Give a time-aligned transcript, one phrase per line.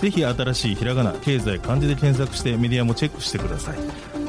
[0.00, 3.78] ぜひ新しいひらがな経済漢字で検索してメディアもチェックしてください。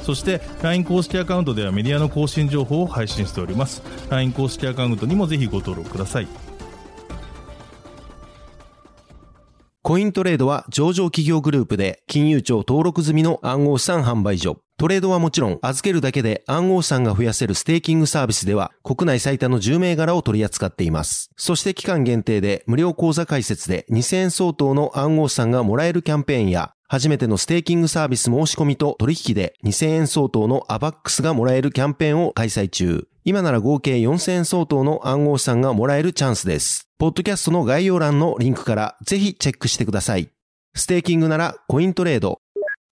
[0.03, 3.81] そして LINE 公式アカウントではメディアの更新情報を配信しております。
[4.09, 6.27] LINE 公式アカウントにもぜひご登録ください。
[9.81, 14.57] コイントレードは上場企業グループで金融庁登録済みの暗号資産販売所。
[14.79, 21.31] トレードはもちろん預けるだけで暗号資産が増やせるステーキングサービスでは国内最多の10銘柄を取り扱っています。
[21.35, 33.07] そして期間限定で無料口座開設で2000円相当の暗号資産がもらえるキャンペーンや初めてのステーキングサービス申し込みと取引で2000円相当の AVAX がもらえるキャンペーンを開催中。
[33.23, 36.87] 今なら合計4000円相当の暗号資産がもらえるチャンスです。
[36.99, 40.29] ポッドキャストの概要欄のリンクからぜひチェックしてください。
[40.75, 42.39] ステーキングならコイントレード。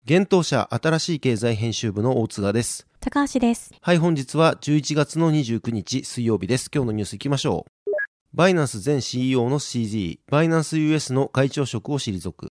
[0.06, 2.86] 現当社新しい経済編集部の大津賀です。
[3.00, 3.72] 高橋です。
[3.80, 6.70] はい、本日は11月の29日水曜日です。
[6.70, 7.90] 今日のニュース行きましょう。
[8.34, 12.48] バイナンス前 CEO の CZ、バイナンス US の会長職を退く。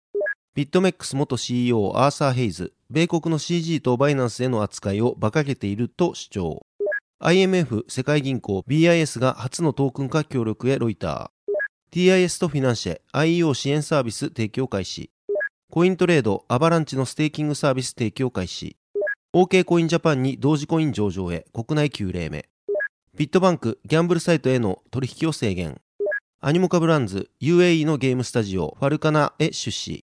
[0.54, 6.66] ビットメックス元 CEO アーサー・ヘイズ、米国の CG とバイナンスへの扱いを馬鹿げていると主張。
[7.20, 11.92] IMF 世界銀行 BIS が初のトークン化協力へロイター。
[11.92, 15.11] TIS とフィナンシェ IEO 支援サービス提供開始。
[15.74, 18.76] コイントレードアバランチのステーキングサービス提供開始。
[19.34, 22.50] OK コインジャパンに同時コイン上場へ国内9例目。
[23.16, 25.80] ビットバンクギャンブルサイトへの取引を制限。
[26.42, 30.04] アニモカブランズ UAE のゲームスタジオファルカナへ出資。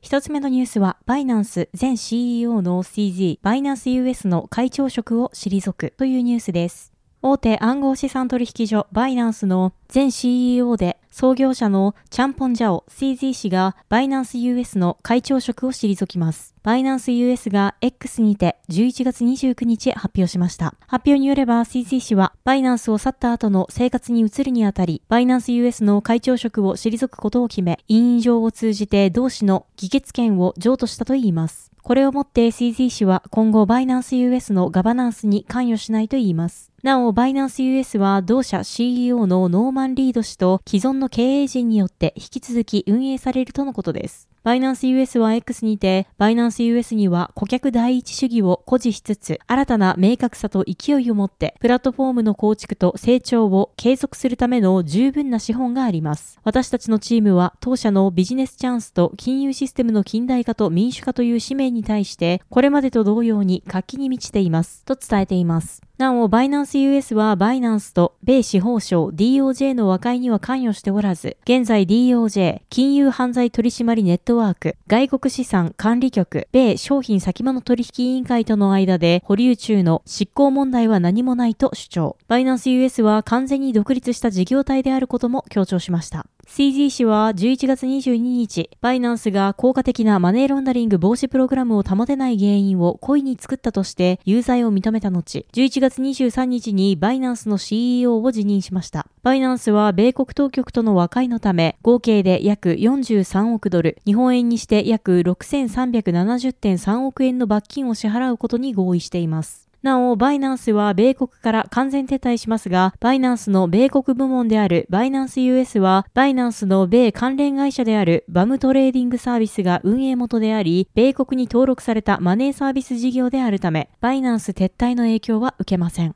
[0.00, 6.91] 一つ目のニュースは、バイナンス前 CEO の CZ、バイナンス US の会長職を退くというニュースです。
[7.24, 16.52] 大手暗号資産取引所バイナンスの前 CEO で創業者のチャンポンジャオ CZ 氏がバイナンス US の会長職を退きます。
[16.64, 20.74] バイナンス US が X にて11月29日発表しました。
[20.88, 31.70] 発表によれば CZ 氏はバイナンスを去った後の生活に移るにあたり、バイナンス US の会長職を退くことを決め、委員状を通じて同氏の議決権を譲渡したといいます。
[31.82, 36.71] これをもって CZ 氏は今後バイナンス US のガバナンスに関与しないといいます。
[36.82, 44.28] なお、バイナンス US は同社 CEO のノーマン・リード氏と既存の経営陣によって引き続き運営されるとのことです。
[44.42, 56.40] バイナンス US は X にて、バイナンス US には顧客第一主義を誇示しつつ、新たな明確さと勢いを持って、プラットフォームの構築と成長を継続するための十分な資本があります。
[56.42, 64.84] 私たちのチームは、当社のビジネスチャンスと金融システムの近代化と民主化という使命に対して、これまでと同様に活気に満ちています。
[64.84, 65.82] と伝えています。
[66.02, 82.16] なお、バイナンス US はバイナンスと米司法省 DOJ の和解には関与しておらず、現在 DOJ、金融犯罪取締ネットワーク、外国資産管理局、米商品先物取引委員会との間で保留中の執行問題は何もないと主張。
[82.26, 86.26] バイナンス US は完全に独立した事業体であることも強調しました。
[86.46, 99.06] CZ 氏は11月22日、バイナンスが効果的なマネーロンダリング防止プログラムを保てない原因を故意に作ったとして有罪を認めた後、11月23日にバイナンスの CEO を辞任しました。
[99.22, 109.61] バイナンスは米国当局との和解のため、合計で約43億ドル、日本円にして約6370.3億円の罰金を支払うことに合意しています。
[109.82, 126.14] なお、バイナンスは米国から完全撤退しますが、バイナンスの米国部門であるバイナンス US は、バイナンスの米関連会社であるバムトレーディングサービスが運営元であり、米国に登録されたマネーサービス事業であるため、バイナンス撤退の影響は受けません。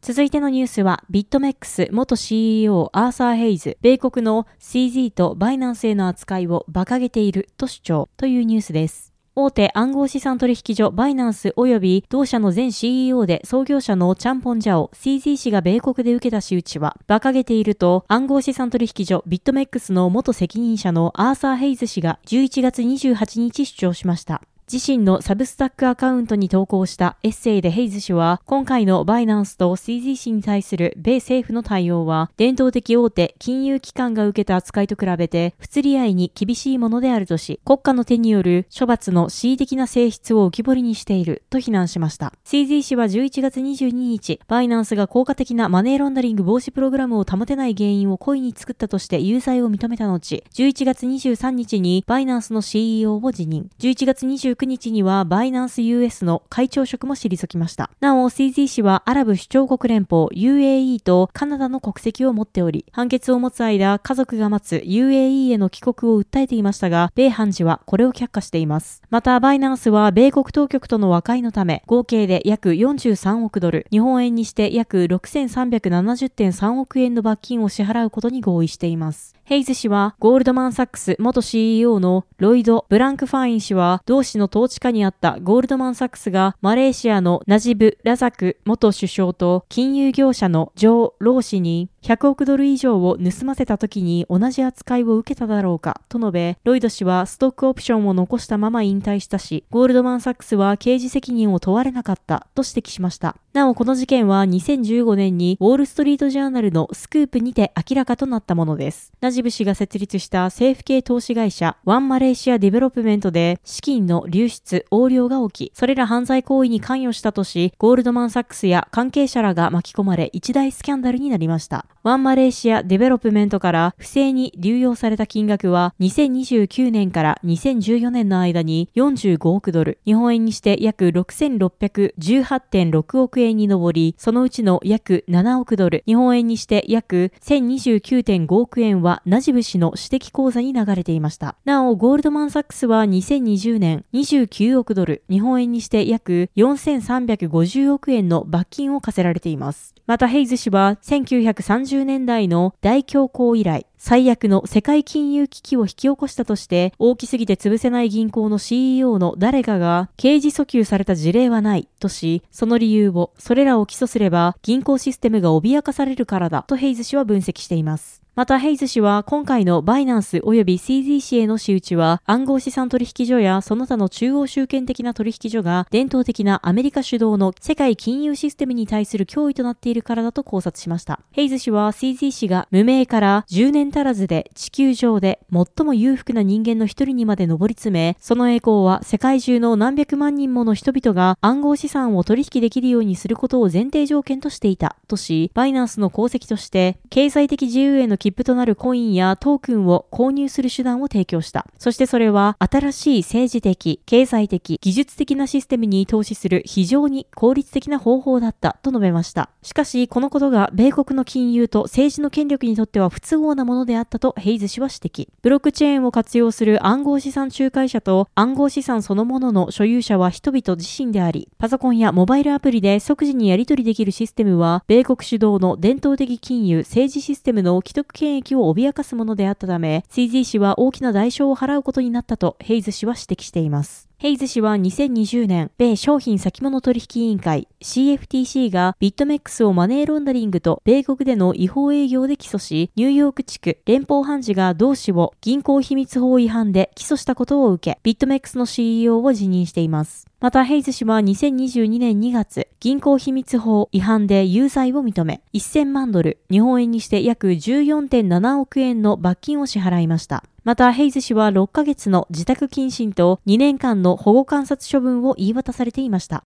[0.00, 9.11] 続いてのニュースは、ビットメックス元 CEO アーサー・ヘイズ、米国の CZ とバイナンスへの扱いを馬鹿げていると主張というニュースです。
[9.34, 24.42] 大手暗号資産取引所バイナンス及び同社の前 CEO で創業者のチャンポンジャオ CZ 氏が米国で受けた仕打ちは馬鹿げていると暗号資産取引所ビットメックスの元責任者のアーサー・ヘイズ氏が11月28日主張しました。
[24.72, 42.32] 自身のサブスタックアカウントに投稿したエッセイでヘイズ氏は、今回のバイナンスと CZ 氏に対する米政府の対応は、伝統的大手金融機関が受けた扱いと比べて、不釣り合いに厳しいものであるとし、国家の手による処罰の恣意的な性質を浮き彫りにしていると非難しました。
[42.46, 53.68] CZ 氏は11月22日、バイナンスが効果的なマネーロンダリング防止プログラムを保てない原因を故意に作ったとして有罪を認めた後、11月23日にバイナンスの CEO を辞任。
[53.78, 57.90] 11月29 19日にはバイナンス US の会長職も退きました。
[58.00, 69.02] なお、CZ 氏はアラブ首長国連邦 UAE とカナダの国籍を持っており、判決を持つ間、家族が待つ UAE への帰国を訴えていましたが、米判事はこれを却下しています。
[69.10, 79.34] また、バイナンスは米国当局との和解のため、合計で約43億ドル、日本円にして約6370.3億円の罰金を支払うことに合意しています。
[79.44, 103.36] ヘイズ氏は、ゴールドマンサックス元 CEO のロイド・ブランクファイン氏は、同氏の統治下にあったゴールドマンサックスが、マレーシアのナジブ・ラザク元首相と金融業者のジョー・ロー氏に、100億ドル以上を盗ませた時に同じ扱いを受けただろうかと述べ、ロイド氏はストックオプションを残したまま引退したし、ゴールドマンサックスは刑事責任を問われなかったと指摘しました。
[103.52, 109.12] なおこの事件は2015年にウォールストリートジャーナルのスクープにて明らかとなったものです。
[109.20, 121.84] ナジブ氏が設立した政府系投資会社ワンマレーシアディベロップメントで資金の流出、横領が起き、それら犯罪行為に関与したとし、ゴールドマンサックスや関係者らが巻き込まれ一大スキャンダルになりました。
[122.04, 141.56] ワンマレーシアデベロップメントから不正に流用された金額は2009年から2014年の間に45億ドル、日本円にして約6618.6億円に上り、そのうちの約7億ドル、日本円にして約1029.5億円はナジブ氏の私的口座に流れていました。
[141.64, 149.94] なお、ゴールドマンサックスは2020年29億ドル、日本円にして約4350億円の罰金を課せられています。
[150.06, 168.21] またヘイズ氏は1930年代の大恐慌以来、最悪の世界金融危機を引き起こしたとして大きすぎて潰せない銀行の CEO の誰かが刑事訴求された事例はないとし、その理由をそれらを起訴すれば銀行システムが脅かされるからだとヘイズ氏は分析しています。
[168.34, 181.20] また、ヘイズ氏は今回のバイナンス及び CZ 氏への仕打ちは暗号資産取引所やその他の中央集権的な取引所が伝統的なアメリカ主導の世界金融システムに対する脅威となっているからだと考察しました。
[181.32, 201.66] ヘイズ氏は CZ 氏が無名から10年足らずで地球上で最も裕福な人間の一人にまで上り詰め、その栄光は世界中の何百万人もの人々が暗号資産を取引できるようにすることを前提条件としていたとし、バイナンスの功績として経済的自由への切符となるコインやトークンを購入する手段を提供した。
[201.76, 209.50] そしてそれは新しい政治的、経済的、技術的なシステムに投資する非常に効率的な方法だったと述べました。
[209.62, 215.28] しかし、このことが米国の金融と政治の権力にとっては不都合なものであったとヘイズ氏は指摘。
[215.42, 234.08] ブロックチェーンを活用する暗号資産仲介者と暗号資産そのものの所有者は人々自身であり、パソコンやモバイルアプリで即時にやり取りできるシステムは、米国主導の伝統的金融政治システムの既得権益を脅かすものであったため、CZ 氏は大きな代償を払うことになったとヘイズ氏は指摘しています。
[234.22, 250.28] ヘイズ氏は2020年、米商品先物取引委員会 CFTC がビットメックスをマネーロンダリングと米国での違法営業で起訴し、ニューヨーク地区連邦判事が同氏を銀行秘密法違反で起訴したことを受け、ビットメックスの CEO を辞任しています。
[250.38, 260.42] また、ヘイズ氏は2022年2月、銀行秘密法違反で有罪を認め、1000万ドル、日本円にして約14.7億円の罰金を支払いました。
[260.64, 266.42] また、ヘイズ氏は6ヶ月の自宅謹慎と2年間の保護観察処分を言い渡されていました。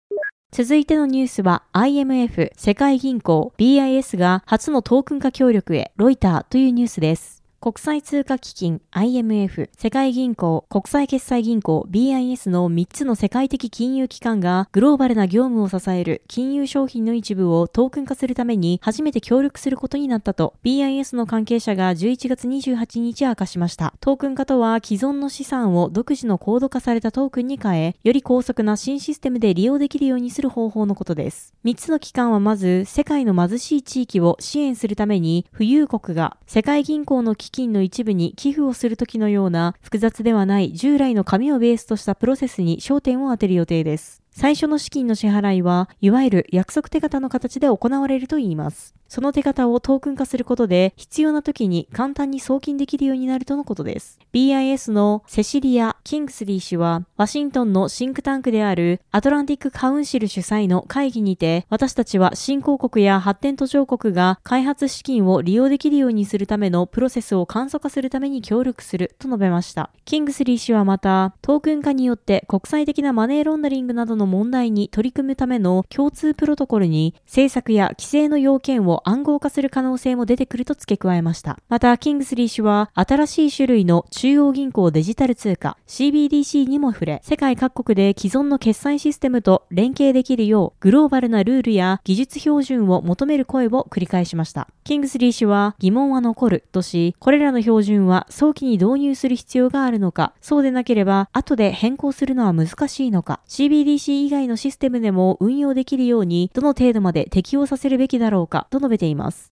[0.53, 7.40] 続いてのニュースは IMF 世界銀行 BIS が初のトークン化協力へロイターというニュースです。
[7.63, 23.93] 国際通貨基金 IMF、世界銀行、国際決済銀行 BIS の3つの世界的金融機関がグローバルな業務を支える金融商品の一部をトークン化するために初めて協力することになったと BIS の関係者が11月28日明かしました。
[23.99, 31.53] トークン化とは既存の資産を独自のコード化されたトークンに変え、より高速な新システムで利用できるようにする方法のことです。
[31.63, 44.20] 3つの機関はまず世界の貧しい地域を支援するために富裕国が世界銀行の基金の一部に寄付をするときのような複雑ではない従来の紙をベースとしたプロセスに焦点を当てる予定です。
[44.33, 48.95] 最初の資金の支払いは、いわゆる約束手形の形で行われるといいます。
[49.09, 54.17] その手形をトークン化することで、必要な時に簡単に送金できるようになるとのことです。
[54.31, 69.89] BIS のセシリア・キングスリー氏は、ワシントンのシンクタンクであるアトランティックカウンシル主催の会議にて、私たちは新興国や発展途上国が開発資金を利用できるようにするためのプロセスを簡素化するために協力すると述べました。
[70.05, 81.57] キングスリー氏はまた、トークン化によって国際的なマネーロンダリングなどのの問題に取り組むための共通プロトコルに政策や規制の要件を暗号化する可能性も出てくると付け加えました。
[81.67, 94.67] また、キングスリー氏は新しい種類の中央銀行デジタル通貨 CBDC にも触れ、世界各国で既存の決済システムと連携できるようグローバルなルールや技術標準を求める声を繰り返しました。
[94.83, 109.51] キングスリー氏は疑問は残るとし、これらの標準は早期に導入する必要があるのか、そうでなければ後で変更するのは難しいのか、CBDC 以外のシステムでも運用できるようにどの程度まで適用させるべきだろうかと述べています。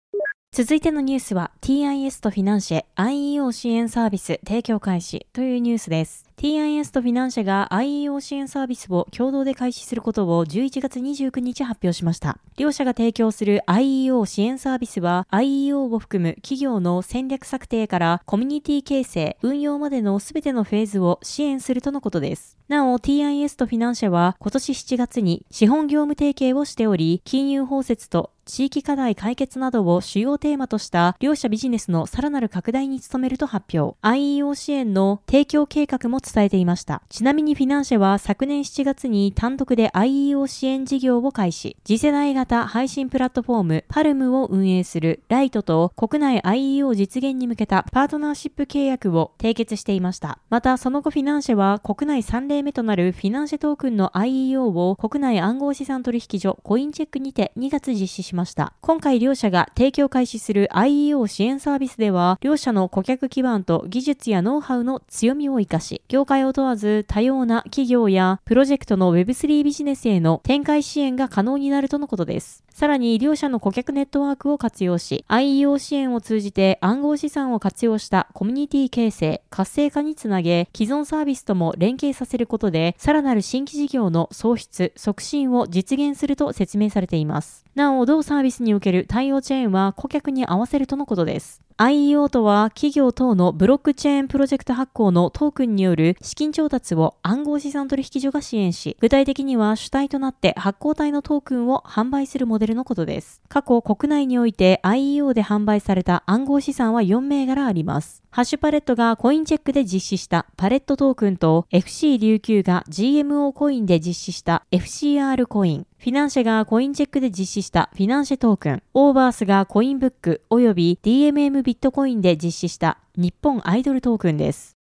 [0.53, 6.26] 続いてのニュースは TIS とフィナンシェ IEO 支援サービス提供開始というニュースです。
[6.37, 12.37] TIS とフィナンシェが IEO 支援サービスを共同で開始することを11月29日発表しました。
[12.59, 22.59] 両社が提供する IEO 支援サービスは IEO を含む企業の戦略策定からコミュニティ形成、運用までのすべてのフェーズを支援するとのことです。
[22.69, 33.99] なお TIS とフィナンシェは今年7月に資本業務提携をしており、金融包摂と地域課題解決などを主要テーマとした両社ビジネスのさらなる拡大に努めると発表。
[34.03, 37.03] IEO 支援の提供計画も伝えていました。
[37.09, 41.77] ちなみにフィナンシェは昨年7月に単独で IEO 支援事業を開始。
[41.85, 50.39] 次世代型配信プラットフォームパルムを運営するライトと国内 IEO 実現に向けたパートナーシップ契約を締結していました。
[50.51, 58.73] またその後フィナンシェは国内3例目となるフィナンシェトークンの IEO を国内暗号資産取引所コインチェックにて2月実施しました。
[58.81, 72.65] 今回両社が提供開始する IEO 支援サービスでは、両社の顧客基盤と技術やノウハウの強みを活かし、業界を問わず多様な企業やプロジェクトの Web3 ビジネスへの展開支援が可能になるとのことです。
[72.71, 87.67] さらに、両社の顧客ネットワークを活用し、IEO 支援を通じて暗号資産を活用したコミュニティ形成、活性化につなげ、既存サービスとも連携させることで、さらなる新規事業の創出、促進を実現すると説明されています。
[87.75, 91.61] なお、同サービスにおける対応チェーンは顧客に合わせるとのことです。
[91.79, 103.41] IEO とは企業等のブロックチェーンプロジェクト発行のトークンによる資金調達を暗号資産取引所が支援し、具体的には主体となって発行体のトークンを販売するモデルのことです。
[103.49, 108.23] 過去国内において IEO で販売された暗号資産は4銘柄あります。
[108.31, 124.76] ハッシュパレットがコインチェックで実施したパレットトークンと FC 琉球が GMO コインで実施した FCR コイン、フィナンシェがコインチェックで実施したフィナンシェトークン、オーバースがコインブック及び DMM ビットコインで実施した日本アイドルトークンです。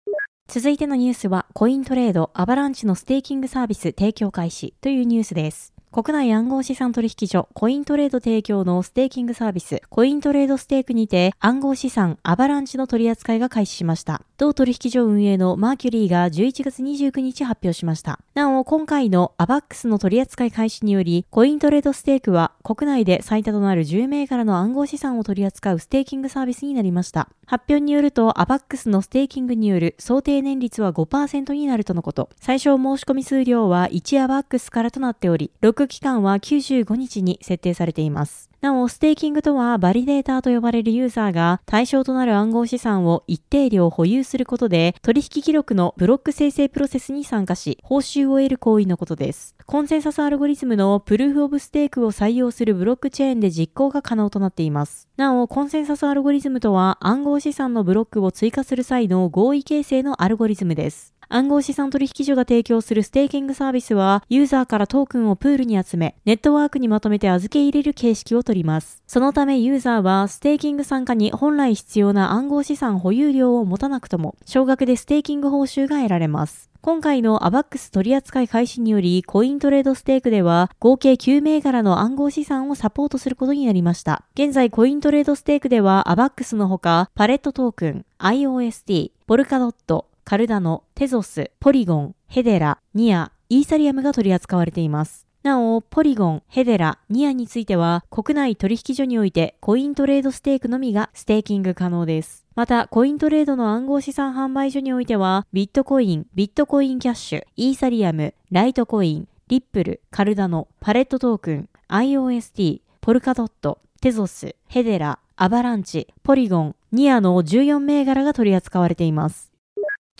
[0.49, 5.73] 続いてのニュースは、コイントレードアバランチのステーキングサービス提供開始というニュースです。
[5.91, 14.23] 国内暗号資産取引所コイントレード提供のステーキングサービスコイントレードステークにて暗号資産アバランチの取り扱いが開始しました。
[14.43, 18.19] 同取引所運営のマーキュリーが11月29日発表しました。
[18.35, 27.29] なお、今回の AVAX の取扱い開始により、コイントレードステークは国内で最多となる10銘柄の暗号資産を取り扱うステーキングサービスになりました。
[27.47, 32.29] 発表によると、 AVAX のステーキングによる想定年率は5%になるとのこと。
[32.41, 38.52] 最小申し込み数量は1AVAX からとなっており、ロック期間は95日に設定されています。
[38.62, 49.57] なお、ステーキングとは、バリデーターと呼ばれるユーザーが対象となる暗号資産を一定量保有することで、取引記録のブロック生成プロセスに参加し、報酬を得る行為のことです。
[49.66, 55.09] コンセンサスアルゴリズムのプルーフオブステークを採用するブロックチェーンで実行が可能となっています。
[55.16, 61.12] なお、コンセンサスアルゴリズムとは、暗号資産のブロックを追加する際の合意形成のアルゴリズムです。
[61.35, 69.03] 暗号資産取引所が提供するステーキングサービスは、ユーザーからトークンをプールに集め、ネットワークにまとめて預け入れる形式をとります。
[69.07, 76.69] そのためユーザーは、ステーキング参加に本来必要な暗号資産保有量を持たなくとも、少額でステーキング報酬が得られます。
[76.83, 84.25] 今回のアバックス取扱い開始により、コイントレードステークでは、合計9銘柄の暗号資産をサポートすることになりました。
[84.35, 95.26] 現在、コイントレードステークでは、アバックスのほか、パレットトークン、IOST、ポルカドット、カルダノ、テゾス、ポリゴン、ヘデラ、ニア、イーサリアムが取り扱われています。
[95.43, 102.47] なお、ポリゴン、ヘデラ、ニアについては、国内取引所においてコイントレードステークのみがステーキング可能です。
[102.55, 119.52] また、コイントレードの暗号資産販売所においては、ビットコイン、ビットコインキャッシュ、イーサリアム、ライトコイン、リップル、カルダノ、パレットトークン、IOST、ポルカドット、テゾス、ヘデラ、アバランチ、ポリゴン、ニアの14銘柄が取り扱われています。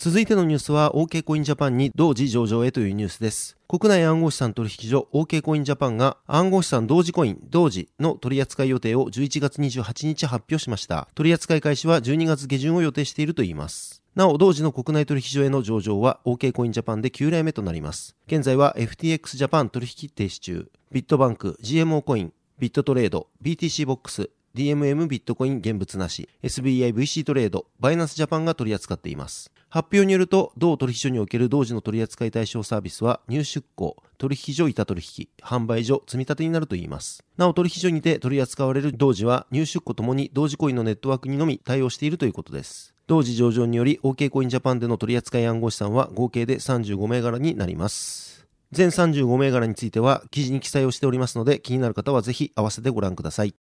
[0.03, 3.55] 続いてのニュースは OK コインジャパンに同時上場へというニュースです。
[3.69, 11.07] 国内暗号資産取引所 OK コインジャパンが暗号資産同時コイン同時の取扱い予定を11月28日発表しました。
[11.15, 14.03] 取扱い開始は12月下旬を予定しているといいます。
[14.13, 18.17] なお、同時の国内取引所への上場は OK コインジャパンで9例目となります。
[18.27, 29.51] 現在は FTX ジャパン取引停止中、ビットバンク、GMO コイン、ビットトレード、BTC ボックス、DMM ビットコイン現物なし、SBIVC トレード、バイナンスジャパンが取り扱っています。
[29.67, 37.23] 発表によると、同取引所における同時の取扱い対象サービスは、入出庫、取引所板取引、販売所、積み立てになるといいます。
[37.35, 42.93] なお、取引所にて取り扱われる同時は、入出庫ともに同時コインのネットワークにのみ対応しているということです。
[43.07, 48.45] 同時上場により、OK コインジャパンでの取扱い暗号資産は合計で35銘柄になります。
[48.71, 53.53] 全35銘柄については記事に記載をしておりますので気になる方はぜひ合わせてご覧ください。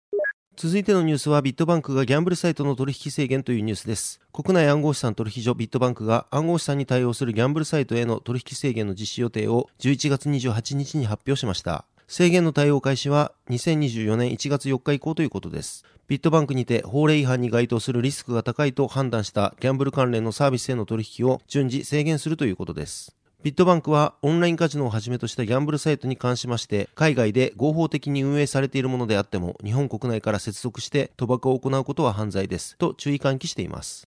[0.64, 4.22] 続いてのニュースはビットバンクがギャンブルサイトの取引制限というニュースです。
[4.32, 11.86] 国内暗号資産取引所ビットバンクが暗号資産に対応するギャンブルサイトへの取引制限の実施予定を11月28日に発表しました。
[12.08, 15.84] 制限の対応開始は2024年1月4日以降ということです。
[16.08, 23.16] ビットバンクにて法令違反に該当するリスクが高いと判断したギャンブル関連のサービスへの取引を順次制限するということです。
[23.44, 32.78] ビットバンクはオンラインカジノをはじめとしたギャンブルサイトに関しまして海外で合法的に運営されているものであっても日本国内から接続して賭博を行うことは犯罪です。
[32.78, 34.08] と注意喚起しています。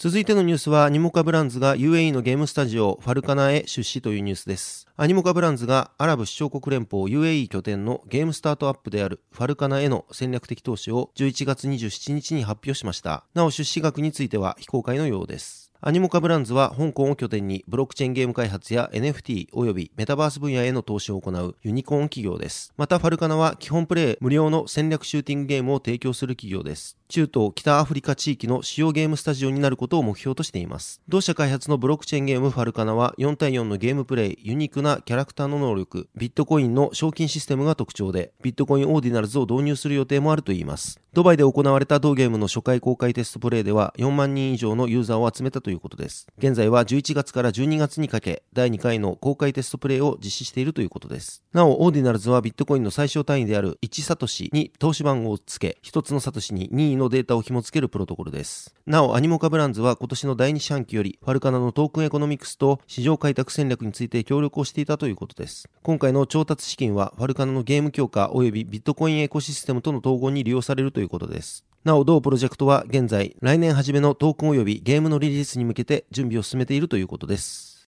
[0.00, 4.86] 続いてのニュースはアニモカブランズが UAE のゲームスタジオファルカナへ出資というニュースです。
[4.96, 13.24] アニモカブランズがアラブ首長国連邦 UAE 拠点のゲームスタートアップであるファルカナへの戦略的投資を11月27日に発表しました。
[13.34, 15.67] なお出資額については非公開のようです。
[15.80, 22.72] アニモカブランズは香港を拠点にブロックチェーンゲーム開発や NFT 及びメタバース分野への投資を行うユニコーン企業です。
[22.76, 26.97] またファルカナは基本プレイ無料の戦略シューティングゲームを提供する企業です。
[27.08, 31.00] 中東北アフリカ地域の主要ゲームスタジオになることを目標としています。
[31.08, 41.00] 同社開発のブロックチェーンゲームファルカナは4対4のゲームプレイ、ユニークなキャラクターの能力、ビットコインの賞金システムが特徴で、ビットコインオーディナルズを導入する予定もあるといいます。
[41.14, 46.26] ドバイで行われた同ゲームの初回公開テストプレイでは4万人以上のユーザーを集めたということです。
[46.36, 51.42] 現在は11月から12月にかけ、第2回の公開テストプレイを実施しているということです。
[51.54, 58.74] なお、オーディナルズはビットコインの最小単位である1サトシに通し番号をつけ、1つのサトシに任意のデータを紐付けるプロトコルです。
[58.86, 65.68] なお、アニモカブランズは今年の第2四半期より、ファルカナのトークンエコノミクスと市場開拓戦略について協力をしていたということです。
[65.82, 71.64] 今回の調達資金は、ファルカナのゲーム強化及びビットコインエコシステムとの統合に利用されるということです。
[71.84, 77.88] なお、同プロジェクトは現在、来年初めのトークン及びゲームのリリースに向けて準備を進めているということです。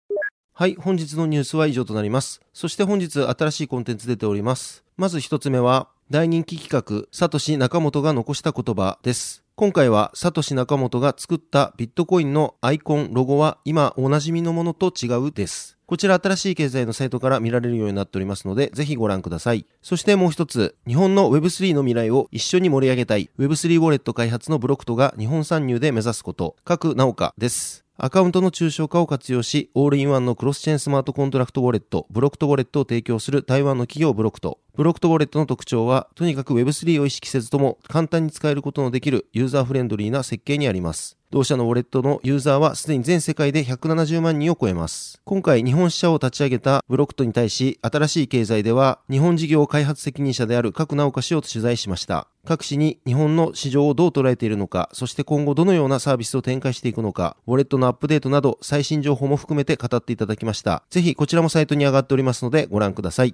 [0.57, 2.39] はい、本日のニュースは以上となります。
[2.53, 4.84] そして本日新しいコンテンツ出ております。
[4.97, 9.43] まず一つ目は、大人気企画、サトシ中本が残した言葉です。
[9.55, 15.77] 今回はサトシ中本が作ったビットコインのアイコン、ロゴは今おなじみのものと違うです。
[15.85, 19.65] こちら新しい経済のサイトから見られるようになっておりますので、ぜひご覧ください。
[19.81, 27.84] そしてもう一つ、日本の Web3 の未来を一緒に盛り上げたい Web3 ウォレット開発のブロクトが日本参入で目指すこと、角直岡です。
[27.97, 34.59] アカウントの抽象化を活用し、オールインワンのクロスチェーンスマートコントラクトウォレット、ブロクトウォレットを提供する台湾の企業ブロクト。
[34.75, 41.17] ブロクトウォレットの特徴は、とにかく Web3 を意識せずとも簡単に使えることのできるユーザーフレンドリーな設計にあります。
[41.31, 45.21] 同社のウォレットのユーザーはすでに全世界で170万人を超えます。
[45.23, 52.27] 今回日本支社を立ち上げたブロクトに対し、新しい経済では日本事業開発責任者である角直岡氏を取材しました。
[52.45, 60.83] 角氏に日本の市場をどう捉えているのか、そして今後どのようなサービスを展開していくのか、ウォレットのアップデートなど最新情報も含めて語っていただきました。
[60.89, 63.33] ぜひこちらもサイトに上がっておりますのでご覧ください。